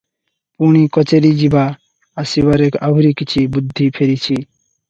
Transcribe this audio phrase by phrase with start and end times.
[0.61, 1.65] ପୁଣି କଚେରି ଯିବା
[2.23, 4.43] ଆସିବାରେ ଆହୁରି କିଛି ବୁଦ୍ଧି ଫେରିଛି।